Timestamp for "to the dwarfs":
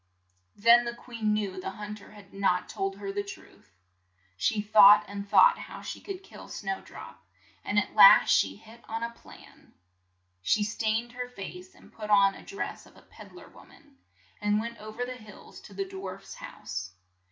15.61-16.33